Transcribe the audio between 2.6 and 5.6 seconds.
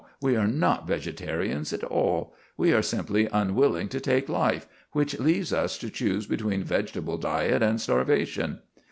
are simply unwilling to take life, which leaves